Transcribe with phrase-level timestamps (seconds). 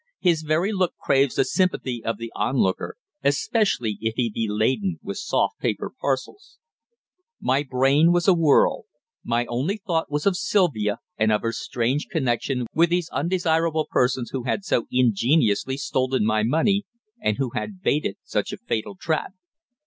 [0.19, 5.17] His very look craves the sympathy of the onlooker, especially if he be laden with
[5.17, 6.57] soft paper parcels.
[7.39, 8.85] My brain was awhirl.
[9.23, 14.31] My only thought was of Sylvia and of her strange connection with these undesirable persons
[14.31, 16.87] who had so ingeniously stolen my money,
[17.21, 19.35] and who had baited such a fatal trap.